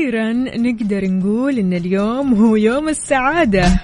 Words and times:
وأخيرا 0.00 0.32
نقدر 0.32 1.10
نقول 1.10 1.58
إن 1.58 1.72
اليوم 1.72 2.34
هو 2.34 2.56
يوم 2.56 2.88
السعادة. 2.88 3.82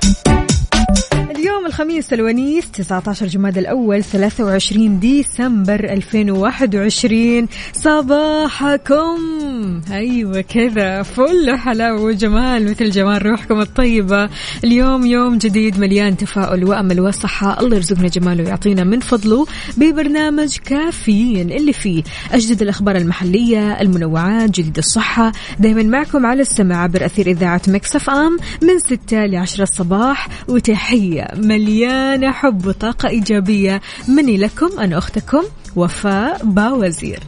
اليوم 1.46 1.66
الخميس 1.66 2.12
الونيس 2.12 2.70
19 2.70 3.26
جماد 3.26 3.58
الأول 3.58 4.04
23 4.04 5.00
ديسمبر 5.00 5.84
2021 5.84 7.48
صباحكم. 7.72 9.16
أيوة 9.90 10.40
كذا 10.40 11.02
فل 11.02 11.56
حلاوة 11.56 12.02
وجمال 12.02 12.70
مثل 12.70 12.90
جمال 12.90 13.26
روحكم 13.26 13.60
الطيبة. 13.60 14.28
اليوم 14.64 15.06
يوم 15.06 15.38
جديد 15.38 15.78
مليان 15.78 16.16
تفاؤل 16.16 16.64
وأمل 16.64 17.00
وصحة. 17.00 17.60
الله 17.60 17.76
يرزقنا 17.76 18.08
جماله 18.08 18.44
ويعطينا 18.44 18.84
من 18.84 19.00
فضله 19.00 19.46
ببرنامج 19.76 20.56
كافيين 20.56 21.50
اللي 21.50 21.72
فيه 21.72 22.02
أجدد 22.32 22.62
الأخبار 22.62 22.96
المحلية 22.96 23.80
المنوعات 23.80 24.50
جديد 24.50 24.78
الصحة. 24.78 25.32
دايما 25.58 25.82
معكم 25.82 26.26
على 26.26 26.42
السماع 26.42 26.82
عبر 26.82 27.04
أثير 27.04 27.26
إذاعة 27.26 27.62
مكسف 27.68 28.10
أم 28.10 28.36
من 28.62 28.78
6 28.78 29.26
ل 29.26 29.36
10 29.36 29.62
الصباح. 29.62 30.28
وتحية. 30.48 31.35
مليانة 31.36 32.32
حب 32.32 32.66
وطاقة 32.66 33.08
إيجابية. 33.08 33.80
مني 34.08 34.36
لكم 34.36 34.78
أنا 34.78 34.98
أختكم 34.98 35.42
وفاء 35.76 36.44
باوزير. 36.44 37.20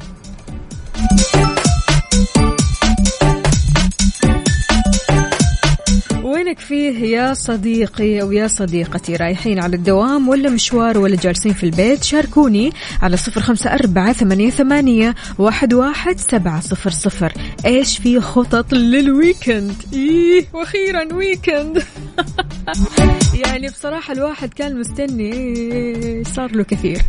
وينك 6.25 6.59
فيه 6.59 7.17
يا 7.17 7.34
صديقي 7.34 8.23
أو 8.23 8.33
يا 8.33 8.48
صديقتي؟ 8.48 9.17
رايحين 9.17 9.59
على 9.59 9.77
الدوام 9.77 10.29
ولا 10.29 10.51
مشوار 10.51 10.98
ولا 10.98 11.17
جالسين 11.17 11.53
في 11.53 11.64
البيت؟ 11.64 12.05
شاركوني 12.05 12.73
على 13.03 13.17
صفر 13.17 13.41
خمسة 13.41 13.75
أربعة 13.75 14.12
ثمانية, 14.12 14.51
ثمانية 14.51 15.14
واحد, 15.39 15.75
واحد 15.75 16.19
سبعة 16.19 16.61
صفر 16.61 16.91
صفر. 16.91 17.33
إيش 17.67 17.98
في 17.98 18.20
خطط 18.20 18.73
لل 18.72 18.93
weekend؟ 18.93 19.74
إيه 19.92 20.47
وأخيرا 20.53 21.14
weekend. 21.14 21.83
يعني 23.44 23.69
بصراحة 23.69 24.12
الواحد 24.12 24.55
كان 24.55 24.80
مستني 24.80 26.24
صار 26.24 26.56
له 26.56 26.64
كثير. 26.64 27.02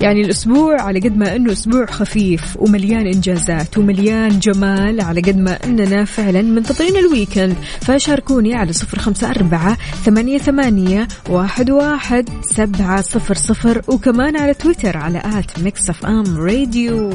يعني 0.00 0.20
الأسبوع 0.20 0.82
على 0.82 1.00
قد 1.00 1.16
ما 1.16 1.36
أنه 1.36 1.52
أسبوع 1.52 1.86
خفيف 1.86 2.56
ومليان 2.56 3.06
إنجازات 3.06 3.78
ومليان 3.78 4.38
جمال 4.38 5.00
على 5.00 5.20
قد 5.20 5.36
ما 5.36 5.58
أننا 5.64 6.04
فعلا 6.04 6.42
منتظرين 6.42 6.96
ال 6.96 7.03
weekend. 7.03 7.56
فشاركوني 7.80 8.54
على 8.54 8.72
صفر 8.72 8.98
خمسة 8.98 9.30
أربعة 9.30 9.78
ثمانية, 10.04 10.38
ثمانية 10.38 11.08
واحد, 11.28 11.70
واحد 11.70 12.28
سبعة 12.42 13.02
صفر 13.02 13.34
صفر 13.34 13.82
وكمان 13.88 14.36
على 14.36 14.54
تويتر 14.54 14.96
على 14.96 15.18
at 15.24 15.58
Mix 15.58 15.90
FM 15.90 16.36
Radio. 16.36 17.10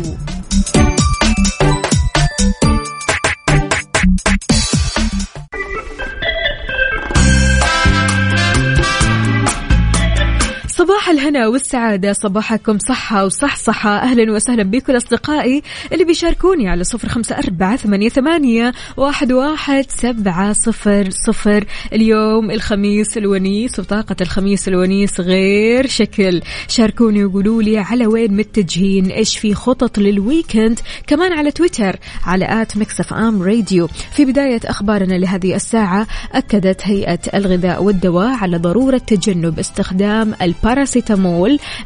الهنا 11.25 11.47
والسعادة 11.47 12.13
صباحكم 12.13 12.77
صحة 12.77 13.25
وصحصحة. 13.25 13.97
أهلا 13.97 14.31
وسهلا 14.31 14.63
بكل 14.63 14.97
أصدقائي 14.97 15.61
اللي 15.93 16.05
بيشاركوني 16.05 16.67
على 16.69 16.83
صفر 16.83 17.09
خمسة 17.09 17.37
أربعة 17.37 17.75
ثمانية, 17.75 18.09
ثمانية 18.09 18.73
واحد, 18.97 19.31
واحد 19.31 19.85
سبعة 19.89 20.53
صفر 20.53 21.09
صفر. 21.27 21.65
اليوم 21.93 22.51
الخميس 22.51 23.17
الونيس 23.17 23.79
وطاقة 23.79 24.15
الخميس 24.21 24.67
الونيس 24.67 25.19
غير 25.19 25.87
شكل. 25.87 26.41
شاركوني 26.67 27.25
وقولوا 27.25 27.61
لي 27.61 27.77
على 27.77 28.07
وين 28.07 28.37
متجهين 28.37 29.05
إيش 29.05 29.37
في 29.37 29.53
خطط 29.53 29.97
لل 29.97 30.14
weekend. 30.14 30.79
كمان 31.07 31.33
على 31.33 31.51
تويتر 31.51 31.95
على 32.25 32.61
at 32.61 32.77
Mix 32.77 33.13
FM 33.13 33.41
Radio. 33.43 33.87
في 33.87 34.25
بداية 34.25 34.61
أخبارنا 34.65 35.13
لهذه 35.13 35.55
الساعة 35.55 36.07
أكدت 36.31 36.81
هيئة 36.83 37.19
الغذاء 37.33 37.83
والدواء 37.83 38.35
على 38.35 38.57
ضرورة 38.57 38.97
تجنب 38.97 39.59
استخدام 39.59 40.33
الباراسيتامول. 40.41 41.14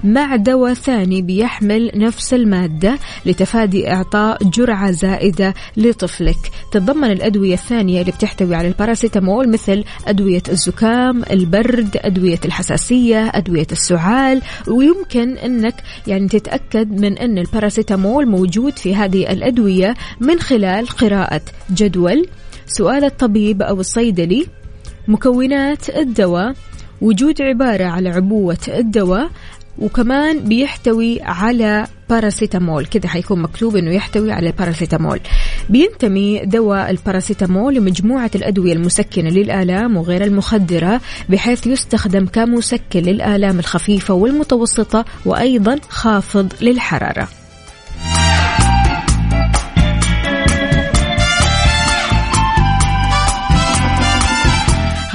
مع 0.03 0.35
دواء 0.35 0.73
ثاني 0.73 1.22
بيحمل 1.22 1.91
نفس 1.95 2.34
المادة 2.34 3.00
لتفادي 3.25 3.91
إعطاء 3.91 4.44
جرعة 4.44 4.91
زائدة 4.91 5.53
لطفلك. 5.78 6.51
تتضمن 6.72 7.12
الأدوية 7.12 7.53
الثانية 7.53 8.01
اللي 8.01 8.12
بتحتوي 8.12 8.56
على 8.56 8.67
الباراسيتامول 8.67 9.50
مثل 9.50 9.84
أدوية 10.07 10.44
الزكام 10.50 11.23
البرد 11.31 11.97
أدوية 11.97 12.40
الحساسية 12.45 13.31
أدوية 13.34 13.67
السعال. 13.72 14.41
ويمكن 14.67 15.38
أنك 15.38 15.75
يعني 16.07 16.28
تتأكد 16.28 17.01
من 17.01 17.17
أن 17.17 17.38
الباراسيتامول 17.38 18.25
موجود 18.25 18.78
في 18.78 18.96
هذه 18.96 19.31
الأدوية 19.31 19.96
من 20.19 20.40
خلال 20.40 20.88
قراءة 20.88 21.41
جدول 21.72 22.28
سؤال 22.67 23.03
الطبيب 23.03 23.61
أو 23.61 23.79
الصيدلي 23.79 24.47
مكونات 25.07 25.90
الدواء 25.90 26.53
وجود 27.02 27.42
عبارة 27.42 27.86
على 27.86 28.10
عبوة 28.10 28.58
الدواء 28.68 29.30
وكمان 29.80 30.40
بيحتوي 30.40 31.22
على 31.22 31.88
باراسيتامول 32.10 32.86
كذا 32.86 33.08
حيكون 33.08 33.42
مكتوب 33.42 33.76
إنه 33.76 33.92
يحتوي 33.92 34.32
على 34.32 34.50
الباراسيتامول 34.50 35.20
بينتمي 35.70 36.46
دواء 36.46 36.90
الباراسيتامول 36.90 37.76
لمجموعة 37.76 38.32
الأدوية 38.36 38.74
المسكنة 38.74 39.30
للآلام 39.30 39.98
وغير 39.98 40.24
المخدرة 40.24 41.02
بحيث 41.30 41.68
يستخدم 41.68 42.26
كمسكن 42.26 43.00
للآلام 43.00 43.59
الخفيفة 43.59 44.14
والمتوسطة 44.14 45.06
وأيضا 45.26 45.80
خافض 45.90 46.54
للحرارة. 46.62 47.39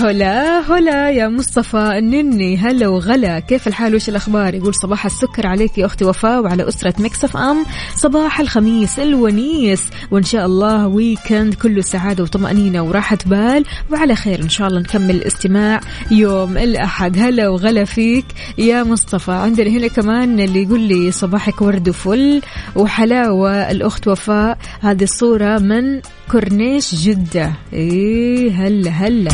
هلا 0.05 0.61
هلا 0.61 1.11
يا 1.11 1.29
مصطفى 1.29 1.99
النني. 1.99 2.57
هلا 2.57 2.89
وغلا. 2.89 3.39
كيف 3.39 3.69
الحال؟ 3.69 3.95
وش 3.95 4.09
الأخبار؟ 4.09 4.55
يقول 4.55 4.75
صباح 4.75 5.07
السكر 5.07 5.47
عليك 5.47 5.79
يا 5.79 5.87
أختي 5.87 6.05
وفاء 6.05 6.43
وعلى 6.43 6.69
أسرة 6.69 6.95
Mix 6.99 7.37
FM. 7.37 7.65
صباح 7.97 8.41
الخميس 8.41 8.99
الونيس. 8.99 9.83
وإن 10.11 10.23
شاء 10.23 10.47
الله 10.47 10.87
weekend 10.87 11.55
كله 11.55 11.83
سعادة 11.83 12.23
وطمأنينة 12.23 12.83
وراحة 12.83 13.19
بال. 13.27 13.65
وعلى 13.93 14.15
خير 14.15 14.43
إن 14.43 14.49
شاء 14.49 14.69
الله 14.69 14.81
نكمل 14.81 15.11
الاستماع 15.11 15.81
يوم 16.11 16.57
الأحد. 16.57 17.19
هلا 17.19 17.49
وغلا 17.49 17.85
فيك 17.85 18.27
يا 18.59 18.83
مصطفى. 18.83 19.33
عندنا 19.33 19.71
هنا 19.71 19.89
كمان 19.89 20.41
اللي 20.41 20.63
يقول 20.63 20.81
لي 20.81 21.11
صباحك 21.11 21.63
ورد 21.63 21.89
وفل 21.89 22.43
وحلاوة 22.77 23.71
الأخت 23.71 24.09
وفاء. 24.09 24.59
هذه 24.81 25.03
الصورة 25.03 25.59
من 25.59 26.01
كورنيش 26.31 26.95
جدة. 26.95 27.53
إيه 27.73 28.51
هلا 28.53 28.91
هلا. 28.91 29.31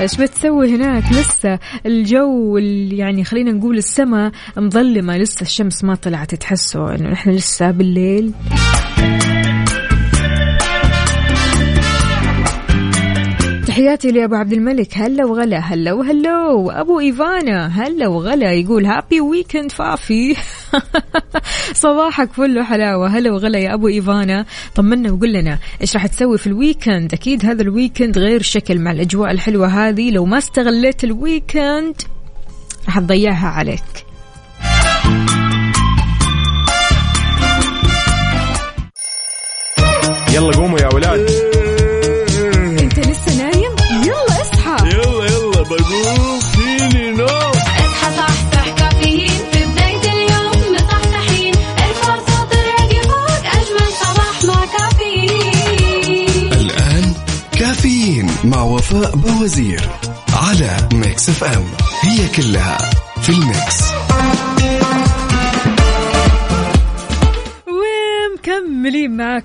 إيش 0.00 0.16
بتسوي 0.16 0.74
هناك؟ 0.74 1.12
لسه 1.12 1.58
الجو 1.86 2.56
يعني 2.90 3.24
خلينا 3.24 3.52
نقول 3.52 3.78
السماء 3.78 4.32
مظلمة 4.56 5.16
لسه 5.16 5.42
الشمس 5.42 5.84
ما 5.84 5.94
طلعت 5.94 6.34
تحسوا 6.34 6.94
إنه 6.94 7.10
نحن 7.10 7.30
لسه 7.30 7.70
بالليل. 7.70 8.32
تحياتي 13.70 14.10
لأبو 14.10 14.34
عبد 14.34 14.52
الملك. 14.52 14.98
هلا 14.98 15.24
وغلا 15.24 15.58
هلا 15.58 15.92
وهلو. 15.92 16.70
أبو 16.70 17.00
إيفانا 17.00 17.66
هلا 17.66 18.08
وغلا. 18.08 18.52
يقول 18.52 18.86
happy 18.86 19.20
weekend 19.20 19.72
فافي. 19.72 20.36
صباحك 21.84 22.32
فل 22.32 22.58
وحلاوة. 22.58 23.08
هلا 23.08 23.32
وغلا 23.32 23.58
يا 23.58 23.74
أبو 23.74 23.88
إيفانا. 23.88 24.46
طمنا 24.74 25.12
وقول 25.12 25.32
لنا 25.32 25.58
إيش 25.80 25.94
راح 25.94 26.06
تسوي 26.06 26.38
في 26.38 26.46
ال 26.46 26.54
weekend؟ 26.54 27.14
أكيد 27.14 27.46
هذا 27.46 27.62
ال 27.62 27.69
weekend 27.69 28.18
غير 28.18 28.42
شكل 28.42 28.78
مع 28.78 28.90
الأجواء 28.90 29.30
الحلوة 29.30 29.66
هذه. 29.66 30.10
لو 30.10 30.24
ما 30.24 30.38
استغليت 30.38 31.04
ال 31.04 31.15
weekend 31.15 31.94
راح 32.86 32.98
تضيعها 32.98 33.48
عليك. 33.48 33.84
يلا 40.34 40.56
قوموا 40.56 40.78
يا 40.78 40.94
ولاد. 40.94 41.49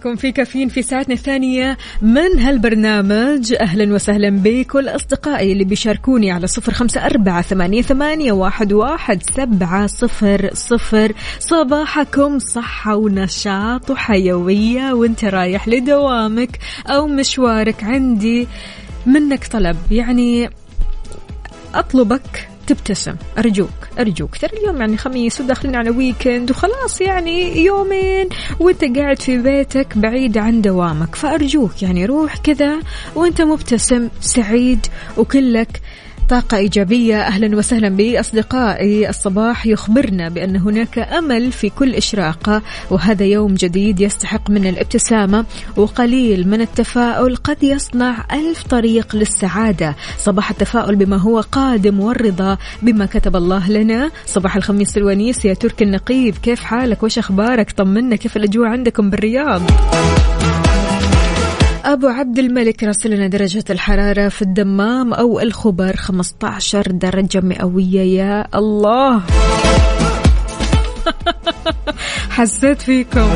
معاكم 0.05 0.21
في 0.21 0.31
كافيين 0.31 0.69
في 0.69 0.81
ساعتنا 0.81 1.13
الثانية. 1.13 1.77
من 2.01 2.39
هالبرنامج؟ 2.39 3.53
أهلا 3.61 3.93
وسهلا 3.93 4.29
بكل 4.29 4.89
أصدقائي 4.89 5.51
اللي 5.51 5.63
بيشاركوني 5.63 6.31
على 6.31 6.47
صفر 6.47 6.73
خمسة 6.73 7.05
أربعة 7.05 7.41
ثمانية, 7.41 7.81
ثمانية 7.81 8.31
واحد, 8.31 8.73
واحد 8.73 9.23
سبعة 9.23 9.87
صفر 9.87 10.49
صفر. 10.53 11.13
صباحكم 11.39 12.39
صحة 12.39 12.95
ونشاط 12.95 13.89
وحيوية 13.89 14.93
وانت 14.93 15.25
رايح 15.25 15.67
لدوامك 15.67 16.59
أو 16.87 17.07
مشوارك 17.07 17.83
عندي. 17.83 18.47
منك 19.05 19.47
طلب 19.47 19.77
يعني 19.91 20.49
أطلبك 21.75 22.49
تبتسم. 22.67 23.15
أرجوك 23.37 23.69
أرجوك. 23.99 24.37
ترى 24.37 24.57
اليوم 24.59 24.77
يعني 24.77 24.97
خميس 24.97 25.41
وداخلين 25.41 25.75
على 25.75 25.89
ويكند 25.89 26.51
وخلاص 26.51 27.01
يعني 27.01 27.65
يومين 27.65 28.29
وانت 28.59 28.97
قاعد 28.97 29.21
في 29.21 29.37
بيتك 29.37 29.97
بعيد 29.97 30.37
عن 30.37 30.61
دوامك. 30.61 31.15
فأرجوك 31.15 31.83
يعني 31.83 32.05
روح 32.05 32.37
كذا 32.37 32.79
وانت 33.15 33.41
مبتسم 33.41 34.09
سعيد 34.21 34.85
وكلك 35.17 35.81
طاقة 36.29 36.57
إيجابية. 36.57 37.21
أهلا 37.21 37.57
وسهلا 37.57 37.89
بأصدقائي. 37.89 39.09
الصباح 39.09 39.65
يخبرنا 39.65 40.29
بأن 40.29 40.55
هناك 40.55 40.99
أمل 40.99 41.51
في 41.51 41.69
كل 41.69 41.95
إشراقة 41.95 42.61
وهذا 42.91 43.25
يوم 43.25 43.53
جديد 43.53 43.99
يستحق 43.99 44.49
من 44.49 44.67
الابتسامة 44.67 45.45
وقليل 45.77 46.47
من 46.47 46.61
التفاؤل. 46.61 47.35
قد 47.35 47.63
يصنع 47.63 48.25
ألف 48.33 48.63
طريق 48.63 49.15
للسعادة. 49.15 49.95
صباح 50.19 50.49
التفاؤل 50.49 50.95
بما 50.95 51.17
هو 51.17 51.39
قادم 51.39 51.99
والرضا 51.99 52.57
بما 52.81 53.05
كتب 53.05 53.35
الله 53.35 53.71
لنا. 53.71 54.11
صباح 54.25 54.55
الخميس 54.55 54.97
الونيس 54.97 55.45
يا 55.45 55.53
ترك 55.53 55.81
النقيب. 55.81 56.35
كيف 56.37 56.63
حالك؟ 56.63 57.03
وش 57.03 57.17
أخبارك؟ 57.17 57.71
طمنا. 57.71 58.15
كيف 58.15 58.37
الأجواء 58.37 58.69
عندكم 58.69 59.09
بالرياض؟ 59.09 59.61
أبو 61.85 62.07
عبد 62.07 62.39
الملك 62.39 62.83
راسل 62.83 63.11
لنا 63.11 63.27
درجة 63.27 63.63
الحرارة 63.69 64.29
في 64.29 64.41
الدمام 64.41 65.13
أو 65.13 65.39
الخبر 65.39 65.95
15 65.95 66.91
درجة 66.91 67.41
مئوية. 67.41 68.01
يا 68.01 68.47
الله. 68.55 69.21
حسيت 72.35 72.81
فيكم. 72.81 73.29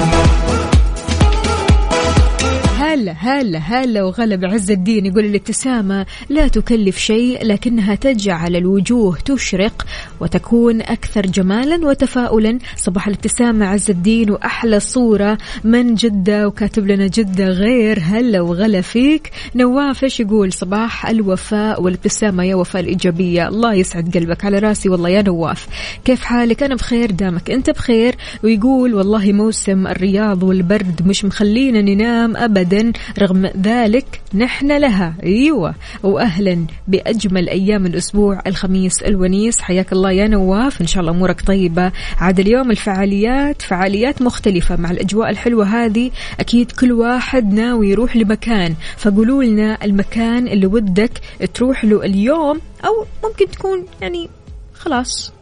هلا 3.00 3.12
هلا 3.12 3.60
هلا 3.60 4.04
وغلب 4.04 4.46
عز 4.46 4.72
الدين 4.72 5.06
يقول 5.06 5.26
الابتسامة 5.26 6.06
لا 6.30 6.48
تكلف 6.48 6.98
شيء 6.98 7.46
لكنها 7.46 7.96
تجعل 7.96 8.56
الوجوه 8.56 9.18
تشرق 9.26 9.86
وتكون 10.20 10.82
أكثر 10.82 11.26
جمالا 11.26 11.88
وتفاؤلا. 11.88 12.60
صباح 12.76 13.08
الابتسامة 13.08 13.66
عز 13.66 13.90
الدين 13.90 14.32
وأحلى 14.32 14.80
صورة 14.80 15.38
من 15.64 15.96
جدة 15.96 16.48
وكاتب 16.48 16.88
لنا 16.88 17.08
جدة 17.08 17.46
غير. 17.48 18.00
هلا 18.04 18.42
وغلا 18.42 18.82
فيك. 18.82 19.32
نواف 19.56 20.04
إيش 20.04 20.20
يقول؟ 20.20 20.54
صباح 20.54 21.08
الوفاء 21.10 21.82
والابتسامة 21.82 22.44
يا 22.44 22.56
وفاء 22.56 22.82
الإيجابية. 22.82 23.48
الله 23.48 23.74
يسعد 23.74 24.18
قلبك 24.18 24.46
على 24.46 24.60
راسي 24.60 24.90
والله 24.90 25.10
يا 25.10 25.22
نواف. 25.22 25.68
كيف 26.06 26.24
حالك؟ 26.24 26.64
أنا 26.64 26.76
بخير 26.76 27.12
دامك 27.12 27.52
أنت 27.52 27.70
بخير. 27.70 28.16
ويقول 28.44 28.94
والله 28.94 29.32
موسم 29.32 29.88
الرياض 29.88 30.44
والبرد 30.44 31.02
مش 31.06 31.26
مخلينا 31.26 31.82
ننام 31.82 32.38
أبدا. 32.38 32.89
رغم 33.20 33.46
ذلك 33.46 34.22
نحن 34.34 34.78
لها. 34.78 35.16
أيوة. 35.24 35.76
وأهلا 36.04 36.66
بأجمل 36.88 37.50
أيام 37.50 37.86
الأسبوع 37.86 38.42
الخميس 38.48 39.02
الونيس. 39.02 39.62
حياك 39.62 39.94
الله 39.94 40.12
يا 40.12 40.28
نواف. 40.28 40.82
إن 40.82 40.88
شاء 40.88 41.02
الله 41.02 41.12
أمورك 41.12 41.42
طيبة. 41.42 41.92
عاد 42.18 42.40
اليوم 42.40 42.72
الفعاليات 42.72 43.62
فعاليات 43.62 44.22
مختلفة 44.22 44.76
مع 44.76 44.92
الأجواء 44.92 45.30
الحلوة 45.30 45.66
هذه. 45.66 46.12
أكيد 46.40 46.72
كل 46.72 46.92
واحد 46.92 47.54
ناوي 47.54 47.90
يروح 47.90 48.16
لمكان. 48.16 48.76
فقولوا 48.98 49.44
لنا 49.44 49.78
المكان 49.84 50.48
اللي 50.48 50.68
ودك 50.68 51.12
تروح 51.54 51.86
له 51.86 52.06
اليوم 52.06 52.62
أو 52.86 53.06
ممكن 53.24 53.52
تكون 53.52 53.86
يعني 54.02 54.30
خلاص. 54.74 55.34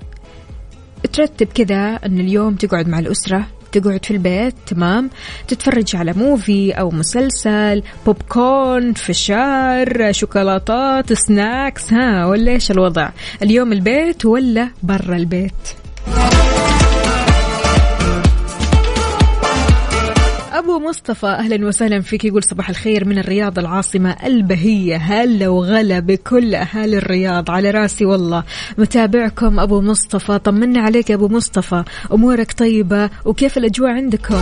ترتب 1.13 1.47
كذا 1.47 1.99
أن 2.05 2.19
اليوم 2.19 2.55
تقعد 2.55 2.87
مع 2.87 2.99
الأسرة. 2.99 3.47
تقعد 3.71 4.05
في 4.05 4.11
البيت 4.11 4.55
تمام؟ 4.67 5.09
تتفرج 5.47 5.95
على 5.95 6.13
movie 6.13 6.71
أو 6.71 6.89
مسلسل 6.89 7.83
بوب 8.05 8.17
كورن 8.29 8.93
فشار 8.93 10.11
شوكولاتات 10.11 11.13
snacks 11.13 11.93
ها 11.93 12.25
ولا 12.25 12.51
إيش 12.51 12.71
الوضع؟ 12.71 13.09
اليوم 13.41 13.73
البيت 13.73 14.25
ولا 14.25 14.69
برا 14.83 15.15
البيت؟ 15.15 15.53
أبو 20.57 20.79
مصطفى 20.79 21.27
أهلا 21.27 21.67
وسهلا 21.67 22.01
فيك. 22.01 22.25
يقول 22.25 22.43
صباح 22.43 22.69
الخير 22.69 23.05
من 23.05 23.19
الرياض 23.19 23.59
العاصمة 23.59 24.15
البهية. 24.25 24.95
هلا 24.95 25.47
وغلا 25.47 25.99
بكل 25.99 26.55
أهالي 26.55 26.97
الرياض. 26.97 27.51
على 27.51 27.71
رأسي 27.71 28.05
والله 28.05 28.43
متابعكم 28.77 29.59
أبو 29.59 29.81
مصطفى. 29.81 30.39
طمنا 30.39 30.81
عليك 30.81 31.09
يا 31.09 31.15
أبو 31.15 31.27
مصطفى. 31.27 31.83
أمورك 32.13 32.51
طيبة 32.51 33.09
وكيف 33.25 33.57
الأجواء 33.57 33.91
عندكم؟ 33.91 34.41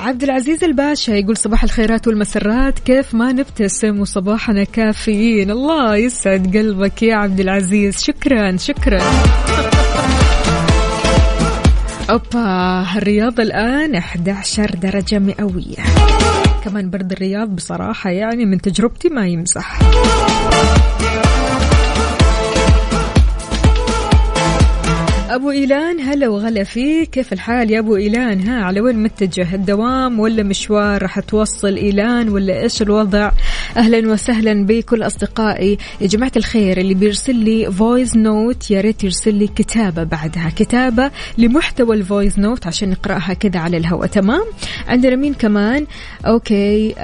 عبد 0.00 0.22
العزيز 0.22 0.64
الباشا 0.64 1.12
يقول 1.12 1.36
صباح 1.36 1.64
الخيرات 1.64 2.08
والمسرات. 2.08 2.78
كيف 2.78 3.14
ما 3.14 3.32
نبتسم 3.32 4.00
وصباحنا 4.00 4.64
كافيين. 4.64 5.50
الله 5.50 5.96
يسعد 5.96 6.56
قلبك 6.56 7.02
يا 7.02 7.14
عبد 7.14 7.40
العزيز. 7.40 8.02
شكرا 8.02 8.56
شكرا. 8.56 9.00
أوبا 12.10 12.86
الرياض 12.96 13.40
الآن 13.40 13.94
11 13.94 14.70
درجة 14.70 15.18
مئوية. 15.18 15.76
كمان 16.64 16.90
برد 16.90 17.12
الرياض 17.12 17.48
بصراحة 17.48 18.10
يعني 18.10 18.44
من 18.44 18.60
تجربتي 18.60 19.08
ما 19.08 19.26
يمزح 19.26 19.78
أبو 25.30 25.50
إيلان 25.50 26.00
هلا 26.00 26.28
وغلا 26.28 26.64
فيك. 26.64 27.10
كيف 27.10 27.32
الحال 27.32 27.70
يا 27.70 27.78
أبو 27.78 27.96
إيلان؟ 27.96 28.48
ها 28.48 28.64
على 28.64 28.80
وين 28.80 29.02
متجه 29.02 29.54
الدوام 29.54 30.20
ولا 30.20 30.42
مشوار 30.42 31.02
راح 31.02 31.20
توصل 31.20 31.76
إيلان 31.76 32.28
ولا 32.28 32.62
إيش 32.62 32.82
الوضع؟ 32.82 33.30
أهلا 33.76 34.12
وسهلا 34.12 34.66
بكل 34.66 35.02
أصدقائي. 35.02 35.78
يا 36.00 36.06
جماعة 36.06 36.32
الخير 36.36 36.78
اللي 36.78 36.94
بيرسل 36.94 37.34
لي 37.34 37.72
voice 37.72 38.16
note 38.16 38.70
يا 38.70 38.80
ريت 38.80 39.04
يرسل 39.04 39.34
لي 39.34 39.46
كتابة 39.46 40.02
بعدها. 40.02 40.50
كتابة 40.56 41.10
لمحتوى 41.38 41.96
ال 41.96 42.03
voice 42.03 42.38
note 42.38 42.66
عشان 42.66 42.90
نقرأها 42.90 43.34
كذا 43.34 43.60
على 43.60 43.76
الهواء. 43.76 44.06
تمام؟ 44.06 44.44
عندنا 44.88 45.16
مين 45.16 45.34
كمان؟ 45.34 45.86
okay 46.26 46.94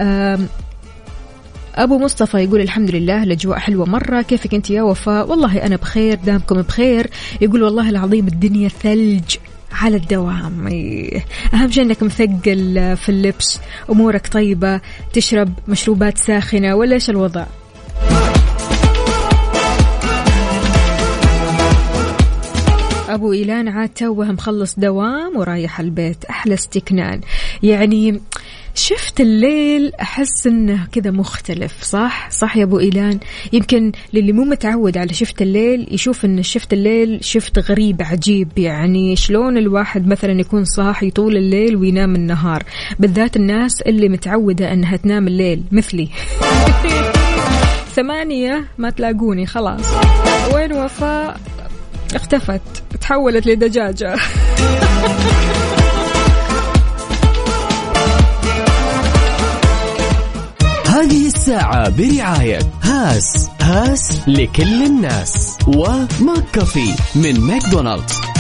أبو 1.75 1.99
مصطفى 1.99 2.39
يقول 2.39 2.61
الحمد 2.61 2.91
لله 2.91 3.23
الأجواء 3.23 3.59
حلوة 3.59 3.87
مرة. 3.87 4.23
كيفك 4.23 4.55
أنت 4.55 4.71
يا 4.71 4.83
وفاء؟ 4.83 5.31
والله 5.31 5.67
أنا 5.67 5.77
بخير 5.77 6.15
دامكم 6.15 6.63
بخير. 6.63 7.11
يقول 7.41 7.63
والله 7.63 7.91
العظيم 7.91 8.27
الدنيا 8.27 8.69
ثلج 8.69 9.37
على 9.73 9.97
الدوام. 9.97 10.67
أهم 11.55 11.71
شيء 11.71 11.85
إنك 11.85 12.03
مثقل 12.03 12.97
في 12.97 13.09
اللبس 13.09 13.61
أمورك 13.91 14.27
طيبة 14.27 14.81
تشرب 15.13 15.53
مشروبات 15.69 16.19
ساخنة 16.19 16.75
ولا 16.75 16.95
إيش 16.95 17.11
الوضع؟ 17.11 17.45
أبو 23.15 23.33
إيلان 23.33 23.69
عاد 23.69 23.89
توه 23.89 24.33
مخلص 24.33 24.79
دوام 24.79 25.37
ورايح 25.37 25.81
البيت. 25.81 26.25
أحلى 26.25 26.55
استكنان. 26.55 27.21
يعني 27.63 28.21
شفت 28.75 29.21
الليل 29.21 29.93
أحس 29.95 30.47
إنه 30.47 30.87
كذا 30.93 31.11
مختلف 31.11 31.83
صح؟ 31.83 32.31
صح 32.31 32.57
يا 32.57 32.65
أبو 32.65 32.79
إيلان؟ 32.79 33.19
يمكن 33.53 33.93
للي 34.13 34.33
مو 34.33 34.45
متعود 34.45 34.99
على 34.99 35.15
شفت 35.15 35.43
الليل 35.43 35.89
يشوف 35.91 36.25
إن 36.25 36.43
شفت 36.43 36.73
الليل 36.73 37.25
شفت 37.25 37.59
غريب 37.59 38.03
عجيب. 38.03 38.59
يعني 38.59 39.17
شلون 39.17 39.59
الواحد 39.59 40.07
مثلا 40.07 40.41
يكون 40.41 40.65
صاحي 40.65 41.11
طول 41.11 41.37
الليل 41.37 41.77
وينام 41.77 42.15
النهار؟ 42.15 42.63
بالذات 42.99 43.37
الناس 43.37 43.83
اللي 43.83 44.09
متعودة 44.09 44.73
إنها 44.73 44.97
تنام 44.97 45.29
الليل 45.29 45.63
مثلي. 45.73 46.09
ثمانية 47.97 48.65
ما 48.79 48.91
تلاقوني 48.91 49.47
خلاص. 49.47 49.87
وين 50.55 50.73
وفاء؟ 50.73 51.52
اختفت 52.15 52.61
تحولت 53.01 53.47
لدجاجة. 53.47 54.17
هذه 60.87 61.27
الساعة 61.27 61.89
برعاية 61.89 62.59
هاس 62.83 63.49
هاس 63.61 64.29
لكل 64.29 64.83
الناس. 64.83 65.59
و 65.67 66.45
McCafé 66.53 66.95
من 67.15 67.41
ماكدونالدز. 67.41 68.32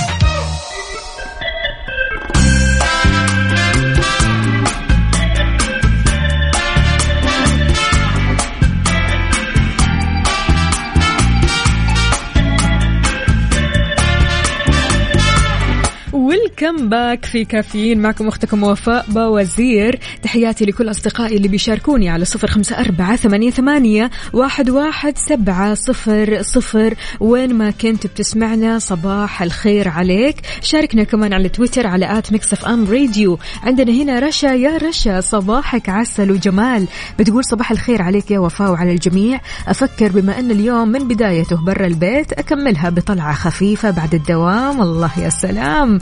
welcome 16.62 16.88
back 16.88 17.24
في 17.24 17.44
كافيين 17.44 17.98
معكم 17.98 18.28
أختكم 18.28 18.62
وفاء 18.62 19.04
باوزير. 19.08 19.98
تحياتي 20.22 20.64
لكل 20.64 20.90
أصدقائي 20.90 21.36
اللي 21.36 21.48
بيشاركوني 21.48 22.08
على 22.08 22.24
صفر 22.24 22.48
خمسة 22.48 22.80
أربعة 22.80 23.16
ثمانية, 23.16 23.50
ثمانية 23.50 24.10
واحد, 24.32 24.70
واحد 24.70 25.18
سبعة 25.18 25.74
صفر 25.74 26.42
صفر. 26.42 26.94
وين 27.20 27.54
ما 27.54 27.70
كنت 27.70 28.06
بتسمعنا 28.06 28.78
صباح 28.78 29.42
الخير 29.42 29.88
عليك. 29.88 30.36
شاركنا 30.60 31.04
كمان 31.04 31.32
على 31.32 31.48
تويتر 31.48 31.86
على 31.86 32.18
at 32.18 32.32
Mix 32.32 32.52
FM 32.52 32.90
Radio. 32.90 33.38
عندنا 33.62 33.92
هنا 33.92 34.18
رشا. 34.18 34.46
يا 34.46 34.76
رشا 34.76 35.20
صباحك 35.20 35.88
عسل 35.88 36.30
وجمال. 36.30 36.86
بتقول 37.18 37.44
صباح 37.44 37.70
الخير 37.70 38.02
عليك 38.02 38.30
يا 38.30 38.38
وفاء 38.38 38.70
وعلى 38.70 38.92
الجميع. 38.92 39.40
أفكر 39.68 40.08
بما 40.12 40.38
أن 40.38 40.50
اليوم 40.50 40.88
من 40.88 41.08
بدايته 41.08 41.64
برا 41.64 41.86
البيت 41.86 42.32
أكملها 42.32 42.90
بطلعة 42.90 43.34
خفيفة 43.34 43.90
بعد 43.90 44.14
الدوام. 44.14 44.82
الله 44.82 45.10
يا 45.18 45.28
سلام. 45.28 45.98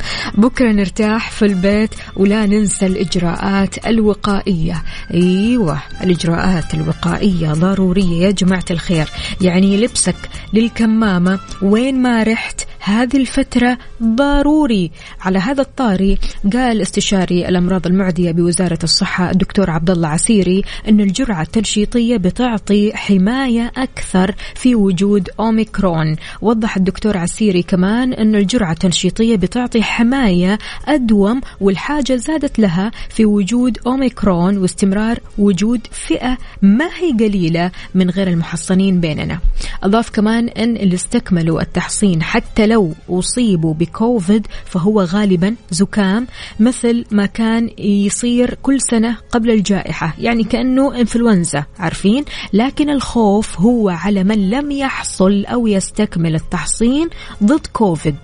بكرة 0.51 0.73
نرتاح 0.73 1.31
في 1.31 1.45
البيت 1.45 1.91
ولا 2.17 2.47
ننسى 2.47 2.87
الإجراءات 2.87 3.87
الوقائية. 3.87 4.83
أيوة 5.15 5.83
الإجراءات 6.05 6.75
الوقائية 6.75 7.53
ضرورية 7.53 8.27
يا 8.27 8.31
جماعة 8.31 8.65
الخير. 8.71 9.09
يعني 9.41 9.77
لبسك 9.77 10.17
للكمامة 10.53 11.39
وين 11.63 12.03
ما 12.03 12.23
رحت 12.23 12.61
هذه 12.81 13.17
الفترة 13.17 13.79
ضروري. 14.03 14.91
على 15.21 15.39
هذا 15.39 15.63
الطاري 15.63 16.19
قال 16.53 16.83
استشاري 16.83 17.49
الأمراض 17.49 17.87
المعدية 17.87 18.33
بوزارة 18.33 18.79
الصحة 18.85 19.31
الدكتور 19.31 19.71
عبد 19.71 19.91
الله 19.91 20.09
عسيري 20.09 20.63
أن 20.89 21.01
الجرعة 21.01 21.43
التنشيطية 21.43 22.17
بتعطي 22.17 22.97
حماية 22.97 23.73
أكثر 23.77 24.35
في 24.55 24.75
وجود 24.75 25.29
أوميكرون. 25.41 26.17
وضح 26.43 26.77
الدكتور 26.77 27.17
عسيري 27.17 27.63
كمان 27.63 28.13
أن 28.13 28.35
الجرعة 28.35 28.73
التنشيطية 28.73 29.37
بتعطي 29.37 29.83
حماية 29.83 30.59
أدوم 30.87 31.41
والحاجة 31.61 32.17
زادت 32.17 32.59
لها 32.59 32.91
في 33.09 33.25
وجود 33.25 33.79
أوميكرون 33.87 34.59
واستمرار 34.59 35.19
وجود 35.39 35.87
فئة 35.91 36.39
ما 36.63 36.87
هي 36.87 37.13
قليلة 37.13 37.71
من 37.95 38.11
غير 38.11 38.29
المحصنين 38.29 39.01
بيننا. 39.01 39.41
أضاف 39.83 40.11
كمان 40.11 40.49
أن 40.49 40.77
اللي 40.77 40.95
استكملوا 40.95 41.61
التحصين 41.63 42.23
حتى 42.23 42.70
لو 42.71 42.95
أصيبوا 43.11 43.75
بكوفيد 43.75 44.47
فهو 44.65 45.03
غالبا 45.03 45.55
زكام 45.71 46.27
مثل 46.61 47.05
ما 47.11 47.27
كان 47.27 47.71
يصير 47.79 48.55
كل 48.63 48.81
سنة 48.81 49.17
قبل 49.31 49.51
الجائحة 49.51 50.15
يعني 50.19 50.45
كأنه 50.45 51.01
إنفلونزا 51.01 51.65
عارفين؟ 51.79 52.25
لكن 52.53 52.91
الخوف 52.91 53.61
هو 53.61 53.89
على 53.89 54.25
من 54.25 54.51
لم 54.51 54.71
يحصل 54.71 55.45
أو 55.45 55.67
يستكمل 55.67 56.35
التحصين 56.35 57.09
ضد 57.45 57.67
كوفيد. 57.73 58.17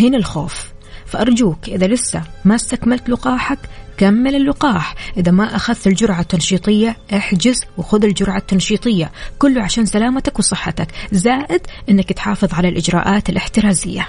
هنا 0.00 0.16
الخوف. 0.16 0.72
فأرجوك 1.06 1.68
إذا 1.68 1.86
لسه 1.86 2.22
ما 2.44 2.54
استكملت 2.54 3.08
لقاحك 3.08 3.58
كمل 3.98 4.34
اللقاح. 4.34 4.94
إذا 5.16 5.32
ما 5.32 5.56
أخذت 5.56 5.86
الجرعة 5.86 6.20
التنشيطية 6.20 6.96
احجز 7.14 7.60
وخذ 7.78 8.04
الجرعة 8.04 8.38
التنشيطية. 8.38 9.12
كله 9.38 9.62
عشان 9.62 9.86
سلامتك 9.86 10.38
وصحتك. 10.38 10.88
زائد 11.12 11.60
أنك 11.90 12.12
تحافظ 12.12 12.54
على 12.54 12.68
الإجراءات 12.68 13.28
الاحترازية. 13.28 14.08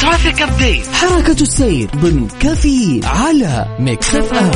traffic 0.00 0.42
update 0.42 0.86
حركة 0.86 1.42
السير 1.42 1.88
ضمن 1.96 2.28
كافيين 2.28 3.00
على 3.04 3.76
Mix 3.78 4.14
FM. 4.14 4.50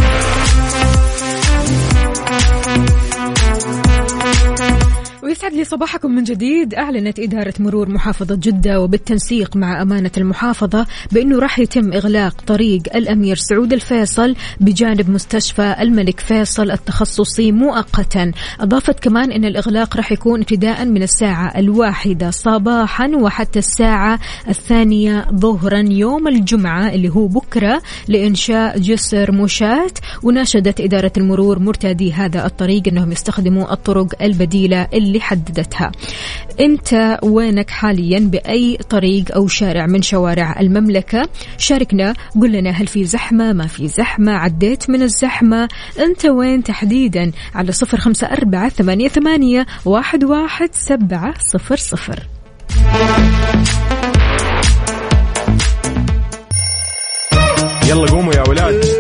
ويسعد 5.37 5.53
لي 5.53 5.65
صباحكم 5.65 6.11
من 6.11 6.25
جديد. 6.25 6.75
أعلنت 6.75 7.19
إدارة 7.19 7.55
مرور 7.59 7.89
محافظة 7.89 8.35
جدة 8.35 8.81
وبالتنسيق 8.81 9.57
مع 9.57 9.83
أمانة 9.83 10.11
المحافظة 10.17 10.87
بأنه 11.13 11.39
راح 11.39 11.59
يتم 11.59 11.93
إغلاق 11.93 12.41
طريق 12.47 12.83
الأمير 12.95 13.37
سعود 13.37 13.73
الفيصل 13.73 14.37
بجانب 14.61 15.11
مستشفى 15.11 15.77
الملك 15.81 16.21
فيصل 16.21 16.71
التخصصي 16.71 17.53
مؤقتا. 17.53 18.33
أضافت 18.61 19.01
كمان 19.01 19.33
أن 19.33 19.45
الإغلاق 19.45 19.97
راح 19.97 20.13
يكون 20.13 20.41
ابتداء 20.41 20.85
من 20.85 21.03
الساعة 21.03 21.59
الواحدة 21.59 22.31
صباحا 22.31 23.09
وحتى 23.09 23.59
الساعة 23.59 24.21
الثانية 24.49 25.27
ظهرا 25.35 25.85
يوم 25.89 26.29
الجمعة 26.29 26.89
اللي 26.89 27.09
هو 27.09 27.27
بكرة 27.27 27.83
لإنشاء 28.09 28.79
جسر 28.79 29.33
مشاة. 29.33 29.93
وناشدت 30.23 30.81
إدارة 30.81 31.13
المرور 31.17 31.59
مرتادي 31.59 32.13
هذا 32.13 32.47
الطريق 32.47 32.83
أنهم 32.89 33.13
يستخدموا 33.13 33.73
الطرق 33.73 34.23
البديلة 34.23 34.89
اللي 34.93 35.26
حددتها. 35.27 35.93
انت 36.61 37.19
وينك 37.23 37.71
حاليا 37.71 38.19
بأي 38.19 38.79
طريق 38.91 39.35
أو 39.35 39.49
شارع 39.49 39.87
من 39.87 40.03
شوارع 40.03 40.61
المملكة؟ 40.61 41.29
شاركنا 41.59 42.15
قل 42.41 42.53
لنا 42.53 42.71
هل 42.71 42.87
في 42.87 43.05
زحمة 43.05 43.53
ما 43.53 43.67
في 43.67 43.89
زحمة 43.89 44.33
عديت 44.33 44.91
من 44.91 45.03
الزحمة؟ 45.03 45.69
انت 45.99 46.27
وين 46.27 46.63
تحديدا؟ 46.63 47.33
على 47.55 47.73
صفر 47.73 47.99
خمسة 47.99 48.27
أربعة 48.27 48.69
ثمانية, 48.69 49.09
ثمانية 49.09 49.67
واحد, 49.85 50.25
واحد 50.25 50.69
سبعة 50.73 51.35
صفر 51.39 51.77
صفر. 51.77 52.23
يلا 57.89 58.11
قوموا 58.11 58.35
يا 58.35 58.49
ولاد. 58.49 58.96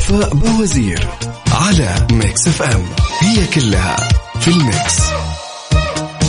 وفاء 0.00 0.34
باوزير 0.34 1.08
على 1.52 2.06
Mix 2.12 2.48
FM 2.48 2.84
هي 3.20 3.46
كلها 3.46 3.96
في 4.40 4.48
ال 4.48 4.58
mix. 4.58 5.00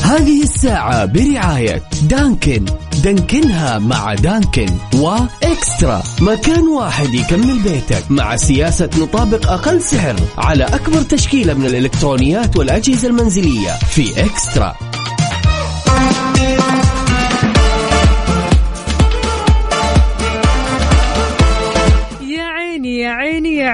هذه 0.04 0.44
الساعة 0.44 1.06
برعاية 1.06 1.84
دانكن. 2.02 2.66
دانكنها 3.04 3.80
مع 3.80 4.14
دانكن 4.14 4.66
وإكسترا. 4.94 6.04
مكان 6.22 6.68
واحد 6.68 7.14
يكمل 7.14 7.60
بيتك 7.60 8.04
مع 8.10 8.36
سياسة 8.36 8.90
نطابق 8.98 9.52
أقل 9.52 9.82
سعر 9.82 10.16
على 10.38 10.64
أكبر 10.64 11.02
تشكيلة 11.02 11.54
من 11.54 11.66
الإلكترونيات 11.66 12.58
والأجهزة 12.58 13.08
المنزلية 13.08 13.72
في 13.90 14.26
إكسترا. 14.26 14.76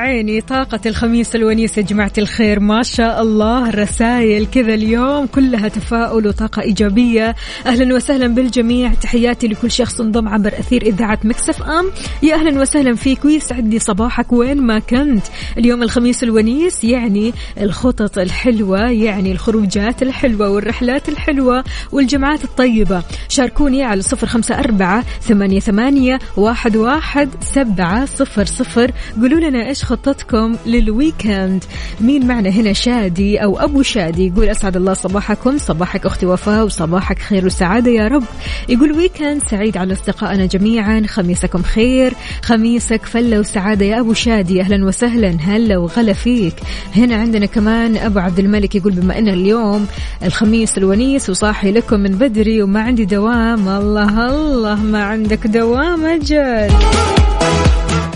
عيني 0.07 0.41
طاقة 0.41 0.79
الخميس 0.85 1.35
الونيس 1.35 1.77
يا 1.77 1.83
جماعة 1.83 2.11
الخير. 2.17 2.59
ما 2.59 2.83
شاء 2.83 3.21
الله 3.21 3.69
الرسائل 3.69 4.45
كذا 4.45 4.73
اليوم 4.73 5.25
كلها 5.25 5.67
تفاؤل 5.67 6.27
وطاقة 6.27 6.61
إيجابية. 6.61 7.35
أهلا 7.65 7.95
وسهلا 7.95 8.27
بالجميع. 8.27 8.93
تحياتي 8.93 9.47
لكل 9.47 9.71
شخص 9.71 10.01
انضم 10.01 10.27
عبر 10.27 10.47
أثير 10.47 10.81
إذاعة 10.81 11.19
Mix 11.23 11.63
FM. 11.63 11.91
يا 12.23 12.35
أهلا 12.35 12.61
وسهلا 12.61 12.95
فيك. 12.95 13.25
ويسعد 13.25 13.67
لي 13.73 13.79
صباحك. 13.79 14.33
وين 14.33 14.57
ما 14.57 14.79
كنت. 14.79 15.23
اليوم 15.57 15.83
الخميس 15.83 16.23
الونيس 16.23 16.83
يعني 16.83 17.33
الخطط 17.61 18.17
الحلوة 18.17 18.89
يعني 18.89 19.31
الخروجات 19.31 20.03
الحلوة 20.03 20.49
والرحلات 20.49 21.09
الحلوة 21.09 21.63
والجمعات 21.91 22.43
الطيبة. 22.43 23.03
شاركوني 23.29 23.83
على 23.83 24.01
صفر 24.01 24.27
خمسة 24.27 24.59
أربعة 24.59 25.03
ثمانية, 25.21 25.59
ثمانية 25.59 26.19
واحد, 26.37 26.75
واحد 26.75 27.29
سبعة 27.41 28.05
صفر 28.05 28.45
صفر. 28.45 28.91
قولوا 29.21 29.39
لنا 29.39 29.67
إيش 29.67 29.83
خطتكم 29.97 30.55
لل 30.65 30.85
weekend. 30.85 31.63
مين 32.01 32.27
معنا 32.27 32.49
هنا؟ 32.49 32.73
شادي 32.73 33.43
أو 33.43 33.59
أبو 33.59 33.81
شادي. 33.81 34.27
يقول 34.27 34.49
أسعد 34.49 34.75
الله 34.75 34.93
صباحكم. 34.93 35.57
صباحك 35.57 36.05
أختي 36.05 36.25
وفاء 36.25 36.65
وصباحك 36.65 37.19
خير 37.19 37.45
وسعادة 37.45 37.91
يا 37.91 38.07
رب. 38.07 38.23
يقول 38.69 38.91
ويكند 38.91 39.41
سعيد 39.51 39.77
على 39.77 39.93
أصدقائنا 39.93 40.45
جميعا. 40.45 41.03
خميسكم 41.07 41.61
خير. 41.61 42.13
خميسك 42.43 43.05
فلة 43.05 43.39
وسعادة 43.39 43.85
يا 43.85 43.99
أبو 43.99 44.13
شادي. 44.13 44.61
أهلا 44.61 44.85
وسهلا. 44.85 45.37
هلا 45.41 45.77
وغلا 45.77 46.13
فيك. 46.13 46.55
هنا 46.95 47.15
عندنا 47.15 47.45
كمان 47.45 47.97
أبو 47.97 48.19
عبد 48.19 48.39
الملك 48.39 48.75
يقول 48.75 48.93
بما 48.93 49.17
أن 49.19 49.27
اليوم 49.27 49.87
الخميس 50.23 50.77
الونيس 50.77 51.29
وصاحي 51.29 51.71
لكم 51.71 51.99
من 51.99 52.11
بدري 52.11 52.63
وما 52.63 52.81
عندي 52.81 53.05
دوام. 53.05 53.67
الله 53.67 54.27
الله 54.27 54.75
ما 54.75 55.03
عندك 55.03 55.47
دوام 55.47 56.05
أجل. 56.05 57.26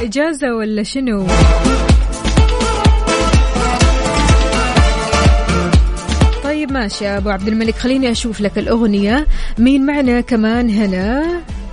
إجازة 0.01 0.55
ولا 0.55 0.84
شنو؟ 0.84 1.27
طيب 6.43 6.72
ماشي. 6.72 7.05
يا 7.05 7.17
أبو 7.17 7.29
عبد 7.29 7.48
الملك 7.48 7.75
خليني 7.75 8.12
أشوف 8.12 8.41
لك 8.41 8.58
الأغنية. 8.58 9.25
مين 9.58 9.86
معنا 9.86 10.22
كمان 10.22 10.70
هنا؟ 10.70 11.24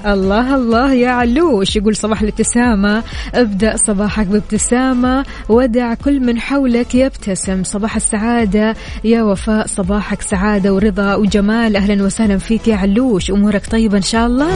الله 0.06 0.54
الله 0.54 0.92
يا 0.92 1.11
علوش. 1.11 1.76
يقول 1.76 1.97
صباح 1.97 2.20
الابتسامة. 2.20 3.02
ابدأ 3.35 3.76
صباحك 3.76 4.26
بابتسامة. 4.26 5.25
ودع 5.49 5.94
كل 5.94 6.20
من 6.20 6.40
حولك 6.40 6.94
يبتسم. 6.94 7.64
صباح 7.64 7.97
السعادة. 7.97 8.76
يا 9.04 9.23
وفاء 9.23 9.66
صباحك 9.66 10.23
سعادة 10.23 10.75
ورضا 10.75 11.14
وجمال. 11.14 11.76
أهلا 11.76 12.04
وسهلا 12.04 12.38
فيك 12.38 12.68
يا 12.68 12.76
علوش. 12.76 13.30
أمورك 13.30 13.66
طيبة 13.66 13.97
إن 13.97 14.02
شاء 14.02 14.26
الله. 14.26 14.50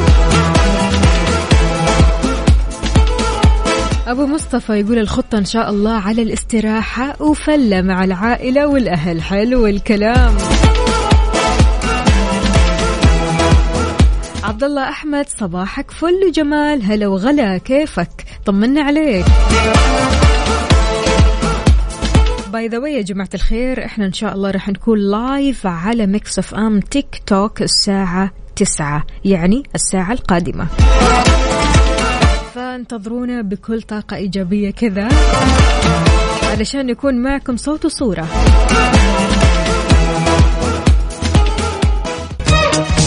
أبو 4.12 4.26
مصطفى 4.26 4.72
يقول 4.72 4.98
الخطة 4.98 5.38
إن 5.38 5.44
شاء 5.44 5.70
الله 5.70 5.92
على 5.92 6.22
الاستراحة 6.22 7.22
وفلة 7.22 7.82
مع 7.82 8.04
العائلة 8.04 8.66
والأهل. 8.66 9.22
حلو 9.22 9.66
الكلام. 9.66 10.36
عبد 14.44 14.64
الله 14.64 14.88
أحمد 14.88 15.28
صباحك 15.28 15.90
فل 15.90 16.24
وجمال. 16.28 16.82
هلا 16.82 17.06
وغلا 17.06 17.58
كيفك؟ 17.58 18.08
طمنا 18.46 18.82
عليك. 18.82 19.24
by 22.52 22.68
the 22.68 22.78
way 22.78 22.88
يا 22.88 23.02
جماعة 23.02 23.30
الخير 23.34 23.84
إحنا 23.84 24.06
إن 24.06 24.12
شاء 24.12 24.34
الله 24.34 24.50
راح 24.50 24.68
نكون 24.68 24.98
live 24.98 25.66
على 25.66 26.06
Mix 26.06 26.38
FM 26.38 26.80
تيك 26.80 27.22
توك 27.26 27.62
الساعة 27.62 28.30
تسعة 28.56 29.04
يعني 29.24 29.62
الساعة 29.74 30.12
القادمة. 30.12 30.66
فانتظرونا 32.54 33.42
بكل 33.42 33.82
طاقة 33.82 34.16
إيجابية 34.16 34.70
كذا 34.70 35.08
علشان 36.42 36.86
نكون 36.86 37.22
معكم 37.22 37.56
صوت 37.56 37.84
وصورة. 37.84 38.28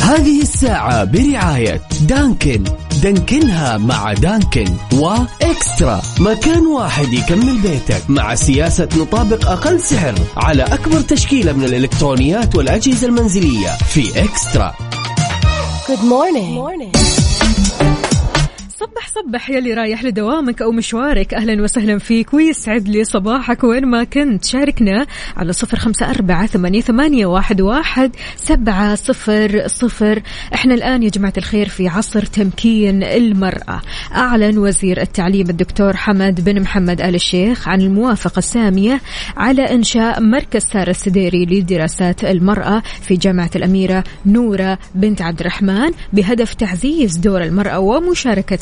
هذه 0.03 0.41
الساعة 0.41 1.03
برعاية 1.03 1.81
دانكن. 2.07 2.63
دانكنها 3.03 3.77
مع 3.77 4.13
دانكن 4.13 4.65
وإكسترا. 4.93 6.01
مكان 6.19 6.65
واحد 6.67 7.13
يكمل 7.13 7.61
بيتك 7.61 8.09
مع 8.09 8.35
سياسة 8.35 8.89
نطابق 8.97 9.49
أقل 9.49 9.79
سعر 9.79 10.15
على 10.37 10.63
أكبر 10.63 10.99
تشكيلة 11.01 11.53
من 11.53 11.63
الإلكترونيات 11.63 12.55
والأجهزة 12.55 13.07
المنزلية 13.07 13.69
في 13.69 14.23
إكسترا. 14.23 14.73
صبح 18.79 19.07
صبح 19.07 19.49
يلي 19.49 19.73
رايح 19.73 20.03
لدوامك 20.03 20.61
أو 20.61 20.71
مشوارك. 20.71 21.33
أهلا 21.33 21.63
وسهلا 21.63 21.97
فيك. 21.97 22.33
ويسعد 22.33 22.87
لي 22.87 23.03
صباحك 23.03 23.63
وين 23.63 23.85
ما 23.85 24.03
كنت. 24.03 24.45
شاركنا 24.45 25.05
على 25.37 25.53
صفر 25.53 25.77
خمسة 25.77 26.09
أربعة 26.09 26.47
ثمانية, 26.47 27.25
واحد, 27.25 27.61
واحد 27.61 28.15
سبعة 28.35 28.95
صفر 28.95 29.67
صفر. 29.67 30.21
إحنا 30.53 30.73
الآن 30.73 31.03
يا 31.03 31.09
جماعة 31.09 31.33
الخير 31.37 31.69
في 31.69 31.87
عصر 31.87 32.25
تمكين 32.25 33.03
المرأة. 33.03 33.81
أعلن 34.15 34.57
وزير 34.57 35.01
التعليم 35.01 35.49
الدكتور 35.49 35.97
حمد 35.97 36.45
بن 36.45 36.61
محمد 36.61 37.01
آل 37.01 37.15
الشيخ 37.15 37.67
عن 37.67 37.81
الموافقة 37.81 38.39
السامية 38.39 39.01
على 39.37 39.61
إنشاء 39.61 40.21
مركز 40.21 40.61
سارة 40.61 40.89
السديري 40.89 41.45
لدراسات 41.45 42.23
المرأة 42.23 42.83
في 43.01 43.15
جامعة 43.15 43.51
الأميرة 43.55 44.03
نورة 44.25 44.77
بنت 44.95 45.21
عبد 45.21 45.39
الرحمن 45.39 45.91
بهدف 46.13 46.53
تعزيز 46.53 47.17
دور 47.17 47.43
المرأة 47.43 47.79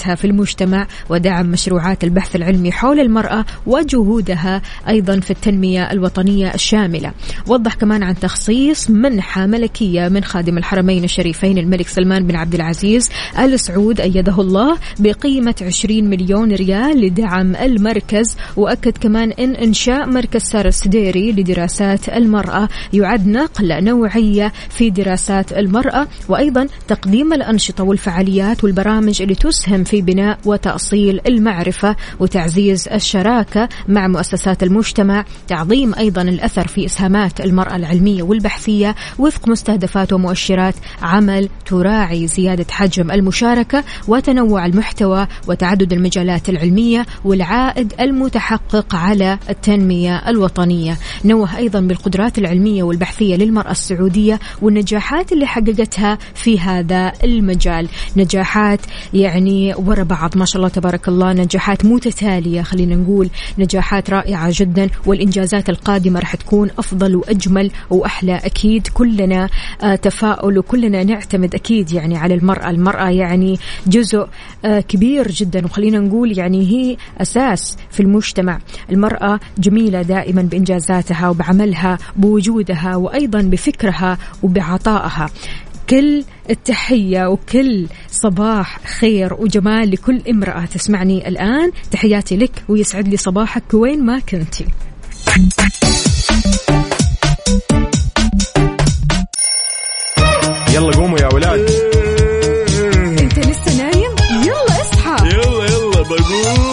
ومشاركتها 0.04 0.16
في 0.16 0.28
المجتمع 0.28 0.88
ودعم 1.10 1.46
مشروعات 1.46 2.04
البحث 2.04 2.36
العلمي 2.36 2.72
حول 2.72 3.00
المرأة 3.00 3.46
وجهودها 3.66 4.62
أيضا 4.88 5.20
في 5.20 5.32
التنمية 5.32 5.92
الوطنية 5.92 6.54
الشاملة. 6.54 7.12
وضح 7.48 7.74
كمان 7.74 8.04
عن 8.04 8.20
تخصيص 8.20 8.90
منحة 8.90 9.46
ملكية 9.46 10.08
من 10.08 10.24
خادم 10.24 10.58
الحرمين 10.58 11.04
الشريفين 11.04 11.58
الملك 11.58 11.88
سلمان 11.88 12.28
بن 12.28 12.36
عبد 12.36 12.56
العزيز 12.56 13.10
آل 13.40 13.60
سعود 13.60 14.02
أيده 14.02 14.42
الله 14.42 14.78
بقيمة 15.00 15.56
20 15.62 16.10
مليون 16.10 16.52
ريال 16.52 17.02
لدعم 17.06 17.56
المركز. 17.56 18.38
وأكد 18.56 18.98
كمان 18.98 19.32
أن 19.32 19.56
إنشاء 19.56 20.10
مركز 20.10 20.42
سارة 20.42 20.68
السديري 20.68 21.32
لدراسات 21.32 22.10
المرأة. 22.10 22.70
يعد 22.94 23.28
نقلة 23.28 23.80
نوعية 23.80 24.54
في 24.70 24.90
دراسات 24.90 25.54
المرأة 25.54 26.08
وأيضا 26.30 26.68
تقديم 26.88 27.34
الأنشطة 27.34 27.84
والفعاليات 27.84 28.64
والبرامج 28.64 29.22
اللي 29.22 29.36
تسهم 29.36 29.84
في 29.84 29.93
بناء 30.02 30.40
وتأصيل 30.46 31.20
المعرفة 31.28 31.96
وتعزيز 32.20 32.88
الشراكة 32.88 33.70
مع 33.88 34.08
مؤسسات 34.08 34.64
المجتمع 34.64 35.26
تعظيم 35.48 35.94
أيضا 35.94 36.22
الأثر 36.22 36.68
في 36.68 36.86
إسهامات 36.86 37.42
المرأة 37.42 37.76
العلمية 37.76 38.24
والبحثية 38.24 38.96
وفق 39.20 39.48
مستهدفات 39.48 40.14
ومؤشرات 40.14 40.76
عمل 41.02 41.50
تراعي 41.66 42.28
زيادة 42.28 42.66
حجم 42.72 43.12
المشاركة 43.12 43.84
وتنوع 44.08 44.66
المحتوى 44.66 45.28
وتعدد 45.48 45.94
المجالات 45.94 46.50
العلمية 46.50 47.06
والعائد 47.26 47.94
المتحقق 48.00 48.96
على 48.96 49.38
التنمية 49.50 50.30
الوطنية. 50.30 50.98
نوه 51.26 51.58
أيضا 51.58 51.80
بالقدرات 51.80 52.38
العلمية 52.38 52.84
والبحثية 52.84 53.36
للمرأة 53.36 53.72
السعودية 53.72 54.40
والنجاحات 54.62 55.32
اللي 55.32 55.46
حققتها 55.46 56.18
في 56.36 56.60
هذا 56.60 57.12
المجال. 57.24 57.88
نجاحات 58.18 58.80
يعني 59.14 59.74
ورا 59.88 60.04
بعض 60.04 60.38
ما 60.38 60.46
شاء 60.46 60.58
الله 60.58 60.68
تبارك 60.70 61.08
الله 61.08 61.34
نجاحات 61.34 61.86
متتالية 61.86 62.62
خلينا 62.62 62.96
نقول 62.96 63.30
نجاحات 63.60 64.10
رائعة 64.10 64.50
جدا 64.52 64.90
والإنجازات 65.06 65.70
القادمة 65.70 66.20
راح 66.20 66.36
تكون 66.36 66.70
أفضل 66.78 67.16
وأجمل 67.16 67.72
وأحلى 67.90 68.36
أكيد. 68.36 68.88
كلنا 68.88 69.50
آه، 69.84 69.96
تفاؤل 69.96 70.58
وكلنا 70.58 71.04
نعتمد 71.04 71.56
أكيد 71.56 71.92
يعني 71.92 72.18
على 72.18 72.34
المرأة. 72.34 72.70
المرأة 72.70 73.10
يعني 73.10 73.60
جزء 73.88 74.28
آه، 74.66 74.80
كبير 74.80 75.32
جدا 75.32 75.66
وخلينا 75.66 76.00
نقول 76.00 76.38
يعني 76.38 76.68
هي 76.72 76.98
أساس 77.22 77.78
في 77.92 78.00
المجتمع. 78.00 78.60
المرأة 78.92 79.40
جميلة 79.58 80.02
دائما 80.02 80.42
بإنجازاتها 80.42 81.30
وبعملها 81.30 81.98
بوجودها 82.16 82.96
وأيضا 82.96 83.42
بفكرها 83.42 84.18
وبعطائها. 84.44 85.30
كل 85.94 86.24
التحية 86.50 87.28
وكل 87.30 87.88
صباح 88.12 88.80
خير 89.00 89.34
وجمال 89.34 89.92
لكل 89.92 90.22
امرأة 90.30 90.66
تسمعني 90.66 91.28
الآن. 91.28 91.72
تحياتي 91.92 92.38
لك 92.38 92.64
ويسعد 92.70 93.08
لي 93.08 93.18
صباحك 93.18 93.64
وين 93.74 94.06
ما 94.06 94.20
كنتي 94.20 94.66
يلا 100.74 100.96
قوموا 100.96 101.20
يا 101.20 101.34
ولاد. 101.34 101.70
انت 103.20 103.40
لسه 103.40 103.78
نايم؟ 103.78 104.16
يلا 104.46 104.82
اصحى. 104.82 105.28
يلا 105.28 105.66
يلا 105.66 106.02
بقوم. 106.02 106.73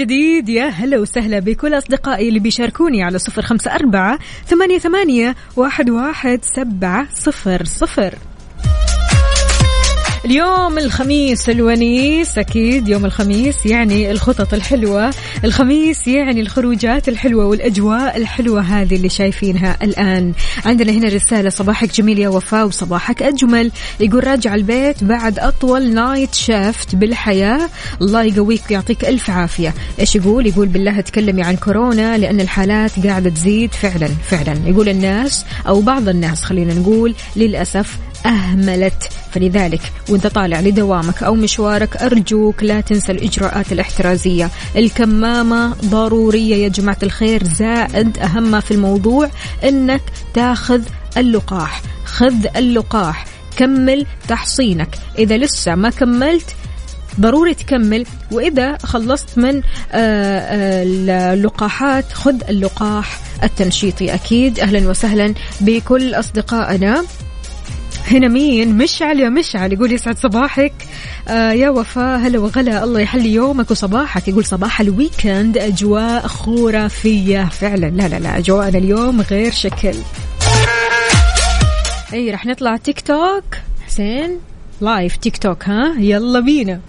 جديد. 0.00 0.48
يا 0.48 0.66
هلا 0.68 0.98
وسهلا 0.98 1.38
بكل 1.38 1.78
أصدقائي 1.78 2.28
اللي 2.28 2.40
بيشاركوني 2.40 3.02
على 3.02 3.18
صفر 3.18 3.42
خمسة 3.42 3.74
أربعة 3.74 4.18
ثمانية, 4.46 4.78
ثمانية 4.78 5.34
واحد, 5.56 5.90
واحد 5.90 6.40
سبعة 6.44 7.08
صفر 7.14 7.64
صفر. 7.64 8.14
اليوم 10.24 10.78
الخميس 10.78 11.48
الونيس 11.48 12.38
أكيد 12.38 12.88
يوم 12.88 13.04
الخميس 13.04 13.66
يعني 13.66 14.10
الخطط 14.10 14.54
الحلوة 14.54 15.14
الخميس 15.44 16.08
يعني 16.08 16.40
الخروجات 16.40 17.08
الحلوة 17.08 17.46
والأجواء 17.46 18.16
الحلوة 18.16 18.60
هذه 18.60 18.94
اللي 18.94 19.08
شايفينها 19.08 19.76
الآن. 19.82 20.32
عندنا 20.64 20.92
هنا 20.92 21.08
رسالة 21.08 21.50
صباحك 21.50 21.94
جميل 21.94 22.18
يا 22.18 22.28
وفاء 22.28 22.66
وصباحك 22.66 23.22
أجمل. 23.22 23.70
يقول 24.00 24.26
راجع 24.26 24.54
البيت 24.54 25.04
بعد 25.04 25.38
أطول 25.38 25.94
night 25.94 26.34
shift 26.34 26.96
بالحياة. 26.96 27.70
الله 28.02 28.22
يقويك 28.22 28.62
ويعطيك 28.70 29.04
ألف 29.04 29.30
عافية. 29.30 29.74
إيش 30.00 30.16
يقول؟ 30.16 30.46
يقول 30.46 30.68
بالله 30.68 31.00
تكلمي 31.00 31.42
عن 31.42 31.56
كورونا 31.56 32.18
لأن 32.18 32.40
الحالات 32.40 33.06
قاعدة 33.06 33.30
تزيد 33.30 33.72
فعلا 33.72 34.08
فعلا. 34.08 34.60
يقول 34.66 34.88
الناس 34.88 35.44
أو 35.68 35.80
بعض 35.80 36.08
الناس 36.08 36.42
خلينا 36.42 36.74
نقول 36.74 37.14
للأسف 37.36 37.98
أهملت. 38.26 39.08
فلذلك 39.32 39.80
وإنت 40.08 40.26
طالع 40.26 40.60
لدوامك 40.60 41.22
أو 41.22 41.34
مشوارك 41.34 41.96
أرجوك 41.96 42.62
لا 42.62 42.80
تنسى 42.80 43.12
الإجراءات 43.12 43.72
الاحترازية. 43.72 44.50
الكمامة 44.76 45.74
ضرورية 45.84 46.56
يا 46.56 46.68
جماعة 46.68 46.98
الخير 47.02 47.44
زائد 47.44 48.18
أهم 48.18 48.60
في 48.60 48.70
الموضوع 48.70 49.30
أنك 49.64 50.02
تاخذ 50.34 50.82
اللقاح. 51.16 51.82
خذ 52.04 52.46
اللقاح. 52.56 53.26
كمل 53.56 54.06
تحصينك. 54.28 54.98
إذا 55.18 55.36
لسه 55.36 55.74
ما 55.74 55.90
كملت 55.90 56.56
ضروري 57.20 57.54
تكمل. 57.54 58.06
وإذا 58.32 58.78
خلصت 58.78 59.38
من 59.38 59.56
آه، 59.56 59.62
آه، 59.92 60.82
اللقاحات 61.34 62.12
خذ 62.12 62.34
اللقاح 62.48 63.20
التنشيطي 63.42 64.14
أكيد. 64.14 64.60
أهلا 64.60 64.88
وسهلا 64.88 65.34
بكل 65.60 66.14
أصدقائنا. 66.14 67.04
هنا 68.10 68.28
مين؟ 68.28 68.78
مشعل 68.78 69.20
يا 69.20 69.28
مشعل 69.28 69.72
يقول 69.72 69.92
يسعد 69.92 70.18
صباحك. 70.18 70.72
آه 71.28 71.52
يا 71.52 71.70
وفاء 71.70 72.18
هلا 72.18 72.38
وغلا 72.38 72.84
الله 72.84 73.00
يحلي 73.00 73.34
يومك 73.34 73.70
وصباحك. 73.70 74.28
يقول 74.28 74.44
صباح 74.44 74.80
الويكند 74.80 75.58
أجواء 75.58 76.26
خرافية. 76.26 77.44
فعلا 77.44 77.86
لا 77.86 78.08
لا 78.08 78.18
لا 78.18 78.38
أجواءنا 78.38 78.78
اليوم 78.78 79.20
غير 79.20 79.52
شكل. 79.52 79.94
إي 82.12 82.30
رح 82.30 82.46
نطلع 82.46 82.76
تيك 82.76 83.00
توك. 83.00 83.44
حسين 83.86 84.38
live 84.80 85.16
تيك 85.16 85.36
توك 85.36 85.64
ها؟ 85.64 85.94
يلا 85.98 86.40
بينا. 86.40 86.80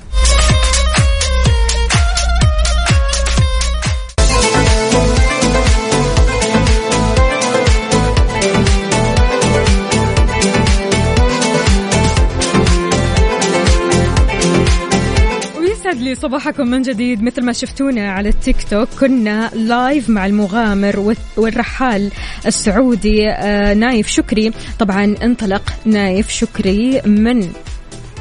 لي 16.02 16.16
صباحكم 16.16 16.68
من 16.68 16.82
جديد 16.82 17.24
مثل 17.24 17.46
ما 17.46 17.54
شفتونا 17.54 18.12
على 18.12 18.30
التيك 18.30 18.64
توك. 18.70 18.90
كنا 19.00 19.52
live 19.54 20.10
مع 20.10 20.26
المغامر 20.26 21.16
والرحال 21.38 22.12
السعودي 22.46 23.30
آه، 23.30 23.74
نايف 23.74 24.08
شكري. 24.08 24.52
طبعا 24.80 25.16
انطلق 25.24 25.74
نايف 25.86 26.30
شكري 26.30 27.02
من 27.06 27.48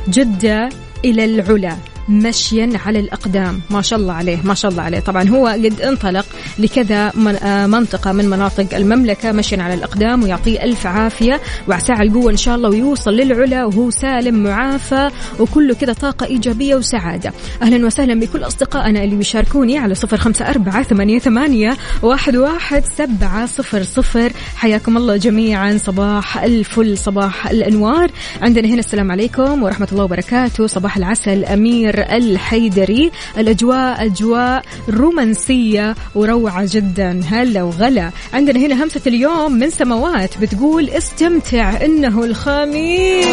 جدة 0.08 0.68
إلى 1.04 1.24
العلا. 1.24 1.76
مشيا 2.08 2.70
على 2.86 3.00
الأقدام. 3.00 3.60
ما 3.70 3.82
شاء 3.82 3.98
الله 3.98 4.12
عليه 4.12 4.38
ما 4.44 4.54
شاء 4.54 4.70
الله 4.70 4.82
عليه. 4.82 5.00
طبعا 5.00 5.28
هو 5.28 5.46
قد 5.46 5.80
انطلق 5.80 6.26
لكذا 6.58 7.12
من 7.14 7.36
آه، 7.36 7.66
منطقة 7.66 8.12
من 8.12 8.26
مناطق 8.26 8.74
المملكة 8.74 9.32
مشيا 9.32 9.62
على 9.62 9.74
الأقدام 9.74 10.22
ويعطيه 10.22 10.64
ألف 10.64 10.86
عافية 10.86 11.40
وعساه 11.68 12.02
القوة 12.02 12.30
إن 12.30 12.36
شاء 12.36 12.54
الله 12.54 12.68
ويوصل 12.68 13.10
للعلا 13.10 13.64
وهو 13.64 13.90
سالم 13.90 14.42
معافى 14.42 15.10
وكله 15.40 15.74
كذا 15.74 15.92
طاقة 15.92 16.26
إيجابية 16.26 16.74
وسعادة. 16.74 17.32
أهلا 17.62 17.86
وسهلا 17.86 18.20
بكل 18.20 18.46
أصدقائنا 18.46 19.04
اللي 19.04 19.16
بيشاركوني 19.16 19.78
على 19.78 19.94
صفر 19.94 20.16
خمسة 20.16 20.50
أربعة 20.50 20.82
ثمانية, 20.82 21.18
ثمانية 21.18 21.76
واحد, 22.02 22.36
واحد 22.36 22.84
سبعة 22.98 23.46
صفر 23.46 23.82
صفر. 23.82 24.32
حياكم 24.56 24.96
الله 24.96 25.16
جميعا 25.16 25.76
صباح 25.76 26.42
الفل 26.42 26.98
صباح 26.98 27.46
الأنوار. 27.46 28.10
عندنا 28.42 28.68
هنا 28.68 28.78
السلام 28.78 29.12
عليكم 29.12 29.62
ورحمة 29.62 29.88
الله 29.92 30.04
وبركاته. 30.04 30.66
صباح 30.66 30.96
العسل 30.96 31.44
أمير 31.44 31.99
الحيدري. 32.00 33.10
الأجواء 33.38 34.06
أجواء 34.06 34.64
رومانسية 34.88 35.94
وروعة 36.14 36.66
جدا. 36.70 37.20
هلا 37.26 37.62
وغلا. 37.62 38.10
عندنا 38.32 38.60
هنا 38.60 38.84
همسة 38.84 39.00
اليوم 39.06 39.52
من 39.52 39.70
سماوات 39.70 40.38
بتقول 40.38 40.90
استمتع 40.90 41.84
إنه 41.84 42.24
الخميس. 42.24 43.26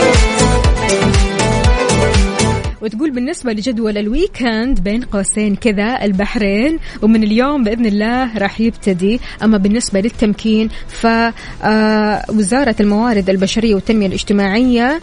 وتقول 2.82 3.12
بالنسبة 3.12 3.54
لجدول 3.54 3.98
الويكند 3.98 4.80
بين 4.80 5.02
قوسين 5.02 5.56
كذا 5.56 6.00
البحرين. 6.04 6.80
ومن 7.02 7.24
اليوم 7.24 7.64
بإذن 7.64 7.86
الله 7.86 8.38
راح 8.38 8.62
يبتدي. 8.62 9.20
أما 9.44 9.58
بالنسبة 9.58 10.00
للتمكين 10.00 10.70
فوزارة 10.88 12.76
الموارد 12.80 13.30
البشرية 13.30 13.76
والتنمية 13.76 14.08
الاجتماعية 14.08 15.02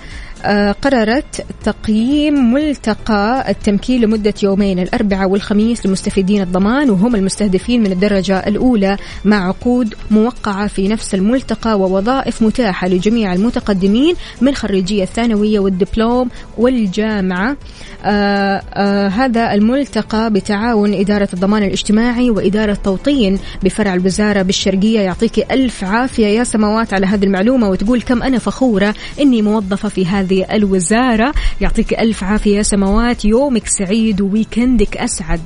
قررت 0.83 1.47
تقييم 1.65 2.53
ملتقى 2.53 3.51
التمكين 3.51 4.01
لمدة 4.01 4.35
يومين 4.43 4.79
الأربعاء 4.79 5.29
والخميس 5.29 5.87
لمستفيدين 5.87 6.43
الضمان 6.43 6.91
وهم 6.91 7.15
المستهدفين 7.15 7.83
من 7.83 7.93
الدرجة 7.93 8.39
الأولى 8.39 8.97
مع 9.25 9.49
عقود 9.49 9.95
موقعة 10.11 10.67
في 10.67 10.89
نفس 10.89 11.15
الملتقى 11.15 11.81
ووظائف 11.81 12.43
متاحة 12.43 12.89
لجميع 12.89 13.33
المتقدمين 13.33 14.15
من 14.41 14.55
خريجي 14.55 15.03
الثانوية 15.03 15.59
والدبلوم 15.59 16.31
والجامعة. 16.59 17.57
آه 18.05 18.63
آه 18.75 19.09
هذا 19.09 19.55
الملتقى 19.55 20.31
بتعاون 20.31 20.95
إدارة 20.95 21.29
الضمان 21.35 21.63
الاجتماعي 21.63 22.31
وإدارة 22.31 22.79
توطين 22.85 23.39
بفرع 23.63 23.95
الوزارة 23.95 24.43
بالشرقية. 24.43 25.01
يعطيك 25.01 25.53
ألف 25.53 25.85
عافية 25.85 26.27
يا 26.27 26.45
سماوات 26.45 26.95
على 26.95 27.07
هذه 27.07 27.25
المعلومة 27.25 27.69
وتقول 27.69 28.03
كم 28.03 28.23
أنا 28.23 28.39
فخورة 28.39 28.95
إني 29.21 29.43
موظفة 29.43 29.89
في 29.89 30.07
هذه 30.07 30.34
الوزارة. 30.43 31.35
يعطيك 31.61 31.95
ألف 32.01 32.25
عافية. 32.25 32.63
سماوات 32.63 33.25
يومك 33.25 33.67
سعيد. 33.67 34.21
وويكندك 34.21 34.97
أسعد. 34.97 35.41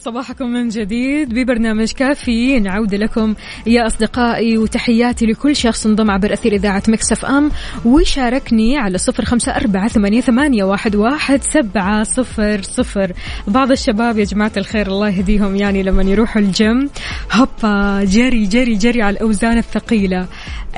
صباحكم 0.00 0.46
من 0.46 0.68
جديد. 0.68 1.34
ببرنامج 1.34 1.92
كافيين 1.92 2.68
عودة 2.68 2.96
لكم 2.96 3.34
يا 3.66 3.86
أصدقائي 3.86 4.58
وتحياتي 4.58 5.26
لكل 5.26 5.56
شخص 5.56 5.86
انضم 5.86 6.10
عبر 6.10 6.32
أثير 6.32 6.52
إذاعة 6.52 6.82
ميكس 6.88 7.12
أف 7.12 7.24
أم. 7.24 7.50
وشاركني 7.84 8.78
على 8.78 8.98
صفر 8.98 9.24
خمسة 9.24 9.56
أربعة 9.56 9.88
ثمانية, 9.88 10.64
واحد, 10.64 10.96
واحد 10.96 11.42
سبعة 11.42 12.02
صفر 12.02 12.62
صفر. 12.62 13.12
بعض 13.48 13.70
الشباب 13.70 14.18
يا 14.18 14.24
جماعة 14.24 14.52
الخير 14.56 14.86
الله 14.86 15.08
يهديهم 15.08 15.56
يعني 15.56 15.82
لما 15.82 16.02
يروحوا 16.02 16.42
الجيم. 16.42 16.90
هوبا 17.32 18.04
جري 18.04 18.46
جري 18.46 18.74
جري 18.74 19.02
على 19.02 19.16
الأوزان 19.16 19.58
الثقيلة. 19.58 20.26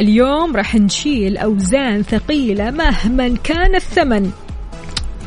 اليوم 0.01 0.57
راح 0.57 0.75
نشيل 0.75 1.37
أوزان 1.37 2.03
ثقيلة 2.03 2.71
مهما 2.71 3.37
كان 3.45 3.75
الثمن. 3.75 4.31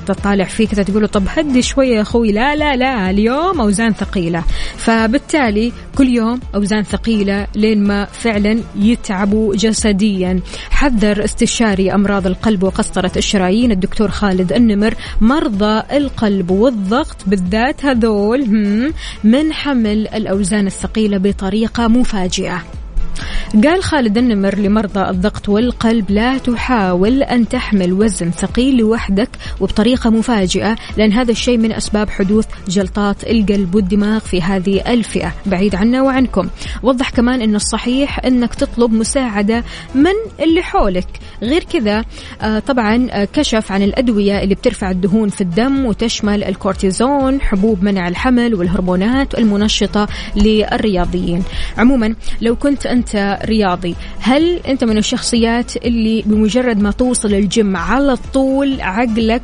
تطالع 0.06 0.44
فيه 0.44 0.68
كذا 0.68 0.84
تقول 0.84 1.02
له 1.02 1.08
طب 1.08 1.24
هدي 1.28 1.62
شوية 1.62 1.96
يا 1.96 2.02
أخوي. 2.02 2.32
لا 2.32 2.56
لا 2.56 2.76
لا 2.76 3.10
اليوم 3.10 3.62
أوزان 3.62 3.94
ثقيلة. 3.94 4.44
فبالتالي 4.78 5.72
كل 5.98 6.08
يوم 6.08 6.40
أوزان 6.56 6.84
ثقيلة 6.84 7.48
لين 7.56 7.84
ما 7.84 8.06
فعلا 8.06 8.60
يتعبوا 8.76 9.56
جسديا. 9.56 10.40
حذر 10.70 11.24
استشاري 11.24 11.94
أمراض 11.94 12.28
القلب 12.28 12.64
وقسطرة 12.64 13.12
الشرايين 13.18 13.72
الدكتور 13.72 14.12
خالد 14.12 14.54
النمر. 14.54 14.96
مرضى 15.22 15.84
القلب 15.92 16.52
والضغط 16.52 17.18
بالذات 17.28 17.86
هذول 17.86 18.50
من 19.24 19.54
حمل 19.54 20.08
الأوزان 20.08 20.68
الثقيلة 20.68 21.18
بطريقة 21.18 21.88
مفاجئة. 21.88 22.64
قال 23.64 23.84
خالد 23.84 24.18
النمر 24.18 24.56
لمرضى 24.56 25.10
الضغط 25.10 25.50
والقلب 25.50 26.12
لا 26.12 26.38
تحاول 26.38 27.24
أن 27.24 27.48
تحمل 27.48 27.94
وزن 27.94 28.32
ثقيل 28.32 28.78
لوحدك 28.78 29.30
وبطريقة 29.62 30.10
مفاجئة 30.10 30.76
لأن 30.98 31.12
هذا 31.12 31.32
الشيء 31.32 31.58
من 31.58 31.72
أسباب 31.72 32.10
حدوث 32.10 32.46
جلطات 32.68 33.24
القلب 33.24 33.76
والدماغ 33.76 34.20
في 34.20 34.42
هذه 34.42 34.94
الفئة. 34.94 35.34
بعيد 35.46 35.76
عنا 35.76 36.02
وعنكم. 36.02 36.50
وضح 36.84 37.10
كمان 37.10 37.42
أن 37.42 37.56
الصحيح 37.56 38.26
أنك 38.26 38.56
تطلب 38.56 38.94
مساعدة 38.94 39.64
من 39.96 40.16
اللي 40.40 40.62
حولك. 40.62 41.08
غير 41.42 41.64
كذا 41.64 42.06
آه، 42.42 42.60
طبعا 42.60 43.08
آه، 43.12 43.28
كشف 43.34 43.72
عن 43.72 43.84
الأدوية 43.84 44.44
اللي 44.44 44.56
بترفع 44.56 44.92
الدهون 44.92 45.30
في 45.30 45.42
الدم 45.42 45.86
وتشمل 45.86 46.44
الكورتيزون 46.44 47.42
حبوب 47.42 47.84
منع 47.84 48.08
الحمل 48.08 48.56
والهرمونات 48.56 49.38
المنشطة 49.38 50.08
للرياضيين. 50.36 51.44
عموما 51.78 52.16
لو 52.42 52.56
كنت 52.56 52.86
أنت 52.86 53.05
رياضي. 53.46 53.96
هل 54.20 54.60
أنت 54.68 54.84
من 54.84 54.98
الشخصيات 54.98 55.78
اللي 55.78 56.24
بمجرد 56.26 56.80
ما 56.80 56.92
توصل 56.92 57.34
الجيم 57.34 57.78
على 57.78 58.18
طول 58.34 58.82
عقلك 58.82 59.42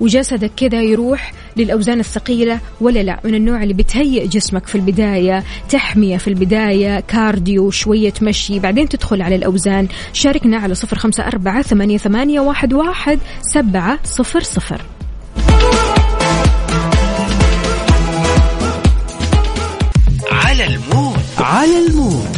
وجسدك 0.00 0.50
كذا 0.56 0.82
يروح 0.82 1.32
للأوزان 1.56 2.00
الثقيلة 2.00 2.60
ولا 2.80 3.02
لا؟ 3.02 3.20
من 3.24 3.34
النوع 3.34 3.62
اللي 3.62 3.74
بتهيئ 3.74 4.26
جسمك 4.26 4.66
في 4.66 4.74
البداية 4.74 5.44
تحمية 5.68 6.16
في 6.16 6.28
البداية 6.28 7.00
cardio 7.00 7.70
شوية 7.70 8.12
مشي 8.22 8.58
بعدين 8.58 8.88
تدخل 8.88 9.22
على 9.22 9.34
الأوزان. 9.34 9.88
شاركنا 10.12 10.56
على 10.56 10.74
صفر 10.74 10.98
خمسة 10.98 11.26
أربعة 11.26 11.62
ثمانية, 11.62 11.98
ثمانية 11.98 12.40
واحد, 12.40 12.72
واحد 12.72 13.18
سبعة 13.42 13.98
صفر 14.04 14.40
صفر. 14.40 14.80
على 20.32 20.66
المود. 20.66 21.18
على 21.38 21.86
المود. 21.86 22.31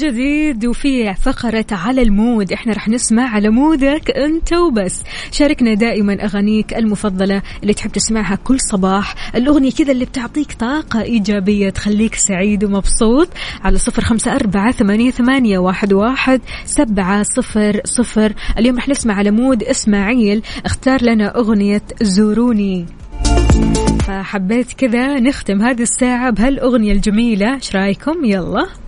جديد 0.00 0.66
وفي 0.66 1.14
فقرة 1.14 1.66
على 1.72 2.02
المود. 2.02 2.52
إحنا 2.52 2.72
رح 2.72 2.88
نسمع 2.88 3.28
على 3.34 3.48
مودك 3.48 4.10
أنت 4.10 4.52
وبس. 4.52 5.02
شاركنا 5.32 5.74
دائما 5.74 6.24
أغانيك 6.24 6.74
المفضلة 6.74 7.42
اللي 7.62 7.74
تحب 7.74 7.92
تسمعها 7.92 8.38
كل 8.44 8.60
صباح. 8.60 9.14
الأغنية 9.36 9.70
كذا 9.70 9.92
اللي 9.92 10.04
بتعطيك 10.04 10.52
طاقة 10.52 11.02
إيجابية 11.02 11.70
تخليك 11.70 12.14
سعيد 12.14 12.64
ومبسوط. 12.64 13.28
على 13.64 13.78
صفر 13.78 14.02
خمسة 14.02 14.34
أربعة 14.34 14.72
ثمانية, 14.72 15.10
ثمانية 15.10 15.58
واحد, 15.58 15.92
واحد 15.92 16.40
سبعة 16.64 17.22
صفر 17.22 17.80
صفر. 17.84 18.32
اليوم 18.58 18.76
رح 18.76 18.88
نسمع 18.88 19.14
على 19.14 19.30
مود 19.30 19.62
إسماعيل. 19.62 20.42
اختار 20.64 21.02
لنا 21.02 21.36
أغنية 21.36 21.82
زوروني. 22.02 22.86
فحبيت 24.06 24.72
كذا 24.72 25.20
نختم 25.20 25.62
هذه 25.62 25.82
الساعة 25.82 26.30
بهالأغنية 26.30 26.92
الجميلة. 26.92 27.54
إيش 27.54 27.76
رأيكم؟ 27.76 28.24
يلا. 28.24 28.79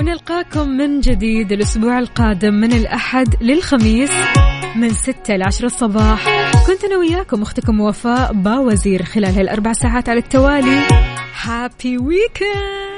ونلقاكم 0.00 0.68
من 0.68 1.00
جديد 1.00 1.52
الأسبوع 1.52 1.98
القادم 1.98 2.54
من 2.54 2.72
الأحد 2.72 3.42
للخميس 3.42 4.10
من 4.76 4.88
ستة 4.88 5.36
لعشرة 5.36 5.66
الصباح. 5.66 6.26
كنت 6.66 6.84
أنا 6.84 6.96
وياكم 6.96 7.42
أختكم 7.42 7.80
وفاء 7.80 8.32
باوزير 8.32 9.02
خلال 9.02 9.34
هالأربع 9.34 9.72
ساعات 9.72 10.08
على 10.08 10.18
التوالي. 10.18 10.82
هابي 11.42 11.98
ويكند 11.98 12.93